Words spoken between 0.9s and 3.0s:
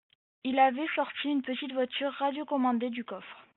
sorti une petite voiture radio commandée